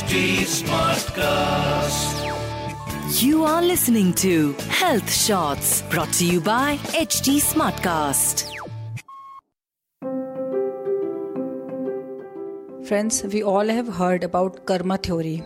[0.00, 2.20] HD Smartcast.
[3.20, 6.68] You are listening to Health Shots brought to you by
[6.98, 8.44] HT Smartcast.
[12.88, 15.38] Friends we all have heard about karma theory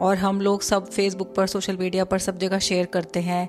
[0.00, 3.48] और हम लोग सब Facebook पर social media पर सब जगह share करते हैं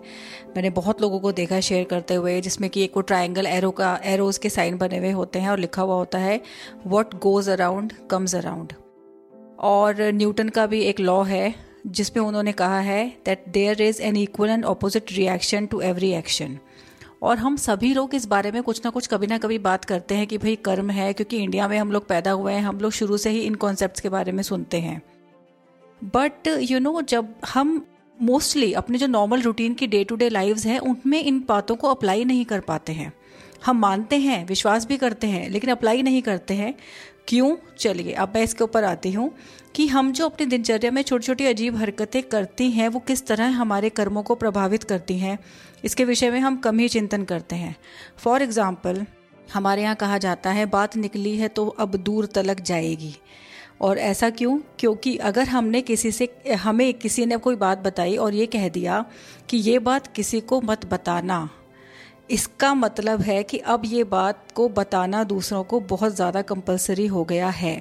[0.56, 3.72] मैंने बहुत लोगों को देखा है शेयर करते हुए जिसमें कि एक वो ट्रायंगल एरो
[3.82, 6.40] का एरोज के साइन बने हुए होते हैं और लिखा हुआ होता है
[6.88, 8.74] what goes around comes around
[9.62, 11.54] और न्यूटन का भी एक लॉ है
[11.88, 16.58] जिसमें उन्होंने कहा है that there is an equal and opposite reaction to every action
[17.24, 20.16] और हम सभी लोग इस बारे में कुछ ना कुछ कभी ना कभी बात करते
[20.16, 22.92] हैं कि भाई कर्म है, क्योंकि इंडिया में हम लोग पैदा हुए हैं, हम लोग
[22.92, 25.02] शुरू से ही इन कॉन्सेप्ट के बारे में सुनते हैं।
[26.04, 27.86] बट यू नो जब हम
[28.22, 31.88] मोस्टली अपने जो नॉर्मल रूटीन की डे टू डे लाइव्स हैं, उनमें इन बातों को
[31.88, 33.14] अप्लाई नहीं कर पाते हैं।
[33.66, 36.74] हम मानते हैं, विश्वास भी करते हैं, लेकिन अप्लाई नहीं करते हैं।
[37.32, 38.14] क्यों चलिए?
[38.14, 39.30] अब मैं इसके ऊपर आती हूँ
[39.76, 43.50] कि हम जो अपनी दिनचर्या में छोटी छोटी अजीब हरकतें करती हैं, वो किस तरह
[43.50, 45.38] हमारे कर्मों को प्रभावित करती हैं,
[45.84, 47.76] इसके विषय में हम कम ही चिंतन करते हैं।
[48.18, 49.06] फॉर एग्ज़ाम्पल
[49.54, 53.16] हमारे यहाँ कहा जाता है, बात निकली है तो अब दूर तलक जाएगी।
[53.82, 54.60] और ऐसा क्यों?
[54.80, 59.04] क्योंकि अगर हमने किसी से, हमें किसी ने कोई बात बताई और ये कह दिया
[59.50, 61.48] कि ये बात किसी को मत बताना
[62.30, 67.24] इसका मतलब है कि अब ये बात को बताना दूसरों को बहुत ज़्यादा कंपलसरी हो
[67.26, 67.76] गया है।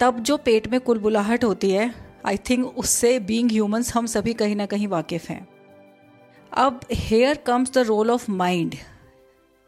[0.00, 1.92] तब जो पेट में कुलबुलाहट होती है
[2.26, 5.46] आई थिंक उससे बींग ह्यूमन्स हम सभी कहीं ना कहीं वाकिफ़ हैं।
[6.52, 8.74] अब here comes the role of mind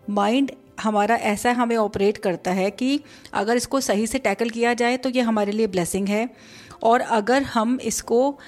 [0.05, 3.01] mind हमारा ऐसा हमें ऑपरेट करता है कि
[3.35, 6.29] अगर इसको सही से टैकल किया जाए तो ये हमारे लिए ब्लेसिंग है।
[6.83, 8.39] और अगर हम इसको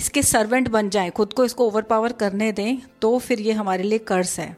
[0.00, 3.82] इसके सर्वेंट बन जाएँ, खुद को इसको ओवर पावर करने दें तो फिर ये हमारे
[3.82, 4.56] लिए कर्ज है।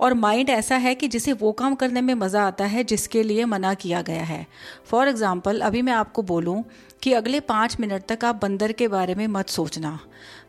[0.00, 3.44] और माइंड ऐसा है कि जिसे वो काम करने में मज़ा आता है, जिसके लिए
[3.44, 4.46] मना किया गया है।
[4.86, 6.62] फॉर एग्ज़ाम्पल अभी मैं आपको बोलूँ
[7.02, 9.98] कि अगले पाँच मिनट तक आप बंदर के बारे में मत सोचना।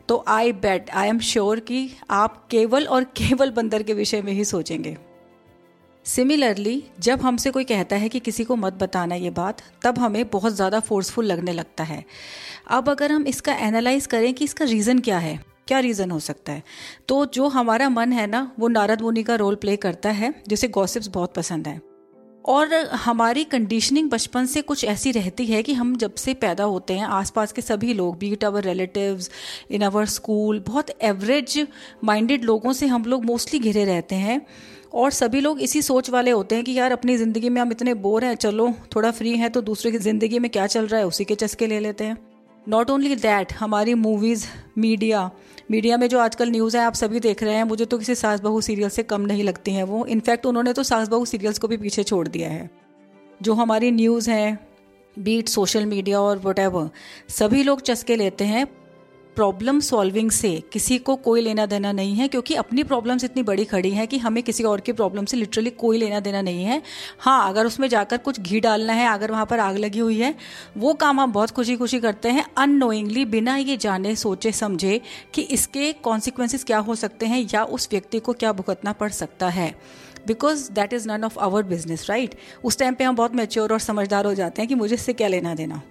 [0.08, 4.32] तो आई बेट आई एम श्योर कि आप केवल और केवल बंदर के विषय में
[4.32, 4.96] ही सोचेंगे।
[6.06, 10.28] सिमिलरली जब हमसे कोई कहता है कि किसी को मत बताना ये बात, तब हमें
[10.30, 12.04] बहुत ज़्यादा फोर्सफुल लगने लगता है।
[12.70, 15.38] अब अगर हम इसका एनालाइज करें कि इसका रीज़न क्या है,
[15.68, 16.62] क्या रीज़न हो सकता है
[17.08, 20.68] तो जो हमारा मन है ना, वो नारद मुनि का रोल प्ले करता है, जिसे
[20.70, 21.80] गॉसिप्स बहुत पसंद है।
[22.44, 26.94] और हमारी कंडीशनिंग बचपन से कुछ ऐसी रहती है कि हम जब से पैदा होते
[26.94, 29.20] हैं, आसपास के सभी लोग be it our relative
[29.70, 31.66] in our school बहुत एवरेज
[32.04, 34.40] माइंडेड लोगों से हम लोग मोस्टली घिरे रहते हैं।
[34.94, 37.94] और सभी लोग इसी सोच वाले होते हैं कि यार, अपनी ज़िंदगी में हम इतने
[37.96, 41.06] बोर हैं, चलो, थोड़ा फ्री हैं तो दूसरे की ज़िंदगी में क्या चल रहा है,
[41.06, 42.16] उसी के चस्के ले लेते हैं।
[42.68, 44.46] नॉट ओनली दैट हमारी मूवीज़
[44.78, 45.30] मीडिया
[45.70, 48.40] मीडिया में जो आजकल न्यूज़ है, आप सभी देख रहे हैं, मुझे तो किसी सास
[48.40, 51.68] बहू सीरियल से कम नहीं लगती हैं वो। इनफैक्ट उन्होंने तो सास बहू सीरियल्स को
[51.68, 52.70] भी पीछे छोड़ दिया है।
[53.42, 54.58] जो हमारी न्यूज़ हैं
[55.18, 56.90] बीट सोशल मीडिया और वट
[57.28, 58.66] सभी लोग चस्के लेते हैं
[59.36, 63.64] प्रॉब्लम सॉल्विंग से किसी को कोई लेना देना नहीं है, क्योंकि अपनी प्रॉब्लम्स इतनी बड़ी
[63.64, 66.80] खड़ी हैं कि हमें किसी और की प्रॉब्लम से लिटरली कोई लेना देना नहीं है।
[67.18, 70.34] हाँ अगर उसमें जाकर कुछ घी डालना है, अगर वहाँ पर आग लगी हुई है,
[70.76, 75.00] वो काम हम बहुत खुशी खुशी करते हैं अननोइंगली बिना ये जाने, सोचे, समझे
[75.34, 79.48] कि इसके कॉन्सिक्वेंसेस क्या हो सकते हैं या उस व्यक्ति को क्या भुगतना पड़ सकता
[79.48, 79.74] है।
[80.26, 82.34] Because that is none of our business right
[82.64, 85.28] उस टाइम पे हम बहुत मेच्योर और समझदार हो जाते हैं कि मुझे इससे क्या
[85.28, 85.82] लेना देना।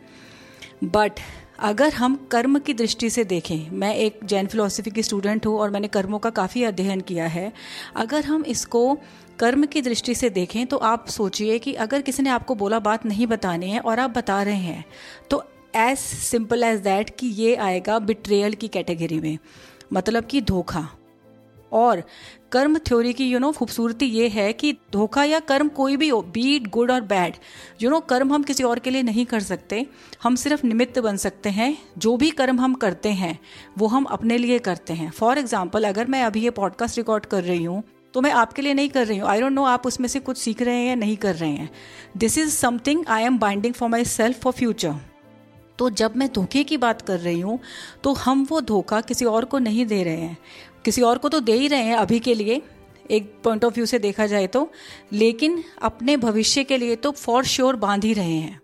[0.84, 1.20] बट
[1.64, 5.70] अगर हम कर्म की दृष्टि से देखें, मैं एक जैन फिलोसफी की स्टूडेंट हूँ और
[5.70, 7.52] मैंने कर्मों का काफ़ी अध्ययन किया है।
[7.96, 8.98] अगर हम इसको
[9.40, 13.06] कर्म की दृष्टि से देखें तो आप सोचिए कि अगर किसी ने आपको बोला बात
[13.06, 14.84] नहीं बतानी है और आप बता रहे हैं
[15.30, 15.44] तो
[15.76, 19.38] एज सिंपल एज दैट कि ये आएगा बिट्रेयल की कैटेगरी में।
[19.94, 20.88] मतलब कि धोखा।
[21.74, 22.04] और
[22.52, 26.22] कर्म थ्योरी की यू नो खूबसूरती ये है कि धोखा या कर्म कोई भी हो
[26.34, 27.36] बीट गुड और बैड
[27.82, 29.86] यू नो कर्म हम किसी और के लिए नहीं कर सकते।
[30.24, 33.38] हम सिर्फ़ निमित्त बन सकते हैं। जो भी कर्म हम करते हैं,
[33.78, 37.44] वो हम अपने लिए करते हैं। फॉर एग्ज़ाम्पल अगर मैं अभी ये पॉडकास्ट रिकॉर्ड कर
[37.44, 37.84] रही हूँ
[38.14, 40.38] तो मैं आपके लिए नहीं कर रही हूँ। आई डोंट नो आप उसमें से कुछ
[40.38, 41.70] सीख रहे हैं या नहीं कर रहे हैं।
[42.18, 44.96] This is something I am binding for myself for future
[45.84, 47.60] तो जब मैं धोखे की बात कर रही हूँ
[48.04, 50.38] तो हम वो धोखा किसी और को नहीं दे रहे हैं।
[50.86, 52.62] किसी और को तो दे ही रहे हैं अभी के लिए,
[53.10, 54.70] एक पॉइंट ऑफ़ व्यू से देखा जाए तो।
[55.14, 58.60] लेकिन अपने भविष्य के लिए तो फॉर श्योर बाँध ही रहे हैं।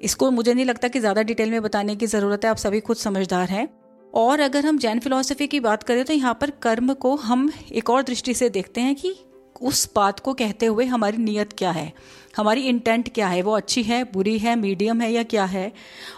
[0.00, 2.96] इसको मुझे नहीं लगता कि ज़्यादा डिटेल में बताने की ज़रूरत है, आप सभी खुद
[2.98, 3.68] समझदार हैं।
[4.12, 7.90] और अगर हम जैन फिलोसफी की बात करें तो यहाँ पर कर्म को हम एक
[7.90, 9.14] और दृष्टि से देखते हैं कि
[9.62, 11.92] उस बात को कहते हुए हमारी नीयत क्या है?
[12.36, 13.42] हमारी इंटेंट क्या है?
[13.42, 15.72] वो अच्छी है, बुरी है मीडियम है या क्या है?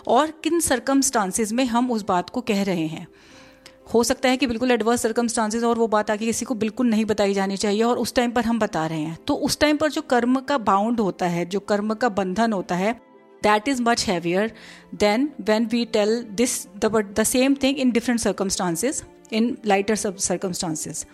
[0.07, 3.09] और किन सरकमस्टांसिस में हम उस बात को कह रहे हैं?
[3.95, 7.05] हो सकता है कि बिल्कुल एडवर्स सर्कमस्टांसेस और वो बात आके किसी को बिल्कुल नहीं
[7.05, 9.91] बताई जानी चाहिए और उस टाइम पर हम बता रहे हैं। तो उस टाइम पर
[9.91, 13.01] जो कर्म का बाउंड होता है, जो कर्म का बंधन होता है,
[13.45, 14.51] that is much heavier
[14.97, 21.05] than when we tell this the same thing in different different in lighter circumstances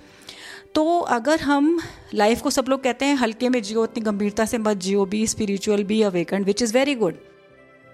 [0.75, 1.78] तो अगर हम
[2.14, 5.26] लाइफ को सब लोग कहते हैं, हल्के में जियो, इतनी गंभीरता से मत जियो be
[5.26, 7.14] spiritual be awaken which is very good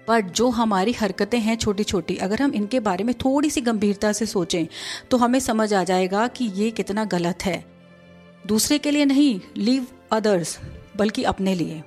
[0.07, 4.11] but जो हमारी हरकतें हैं छोटी छोटी अगर हम इनके बारे में थोड़ी सी गंभीरता
[4.11, 4.67] से सोचें
[5.11, 7.63] तो हमें समझ आ जाएगा कि ये कितना गलत है।
[8.47, 10.57] दूसरे के लिए नहीं लीव अदर्स
[10.97, 11.81] बल्कि अपने लिए।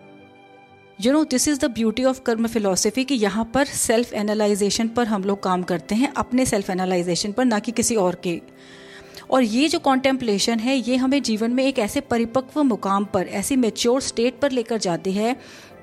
[0.99, 5.07] You know this is the beauty of karma philosophy कि यहाँ पर सेल्फ एनालाइजेशन पर
[5.07, 8.41] हम लोग काम करते हैं, अपने सेल्फ एनालाइजेशन पर, ना कि किसी और के।
[9.31, 13.57] और ये जो कॉन्टेम्पलेशन है ये हमें जीवन में एक ऐसे परिपक्व मुकाम पर ऐसी
[13.57, 15.37] मेच्योर स्टेट पर लेकर जाती है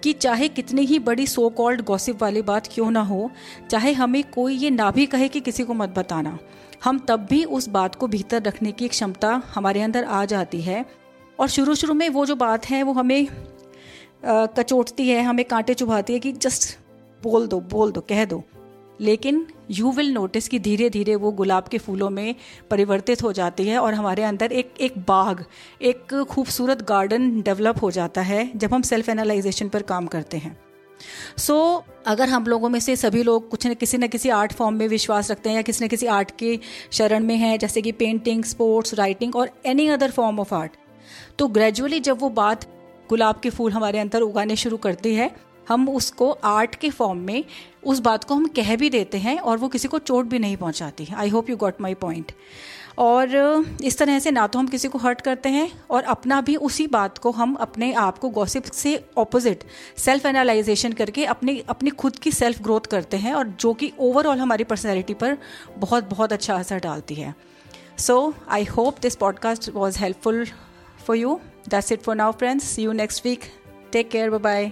[0.04, 3.32] कि चाहे कितनी ही बड़ी सो कॉल्ड गॉसिप वाली बात क्यों ना हो
[3.70, 6.40] चाहे हमें कोई ये ना भी कहे कि किसी को मत बताना।
[6.84, 10.86] हम तब भी उस बात को भीतर रखने की क्षमता हमारे अंदर आ जाती है
[11.40, 13.28] और शुरू शुरू में वो जो बात है वो हमें
[14.26, 16.80] आ, कचोटती है हमें कांटे चुभाती है कि जस्ट
[17.24, 18.44] बोल दो बोल दो कह दो।
[19.02, 22.36] लेकिन यू विल नोटिस कि धीरे धीरे वो गुलाब के फूलों में
[22.72, 25.46] परिवर्तित हो जाती है और हमारे अंदर एक एक बाग
[25.82, 30.58] एक खूबसूरत गार्डन डेवलप हो जाता है जब हम सेल्फ एनालाइजेशन पर काम करते हैं।
[31.38, 34.54] सो so, अगर हम लोगों में से सभी लोग कुछ न किसी न किसी आर्ट
[34.54, 36.60] फॉर्म में विश्वास रखते हैं या किसी न किसी आर्ट के
[36.92, 40.72] शरण में हैं जैसे कि पेंटिंग स्पोर्ट्स राइटिंग और any other form of art
[41.40, 42.66] तो ग्रेजुअली जब वो बात
[43.10, 45.36] गुलाब के फूल हमारे अंदर उगाने शुरू करती है
[45.68, 47.44] हम उसको आर्ट के फॉर्म में
[47.86, 50.58] उस बात को हम कह भी देते हैं और वो किसी को चोट भी नहीं
[50.58, 52.32] पहुंचाती। I hope you got my point
[52.98, 53.30] और
[53.84, 56.88] इस तरह से ना तो हम किसी को हर्ट करते हैं और अपना भी उसी
[56.88, 59.64] बात को हम अपने आप को गॉसिप से ऑपोजिट
[59.98, 64.38] सेल्फ एनालाइजेशन करके अपने, अपनी खुद की सेल्फ ग्रोथ करते हैं और जो कि ओवरऑल
[64.38, 65.38] हमारी पर्सनैलिटी पर
[65.78, 67.36] बहुत बहुत अच्छा असर डालती है।
[67.98, 70.46] So I hope this podcast was helpful
[71.08, 73.40] for you that's it for now friends you next week
[73.92, 74.72] take care bye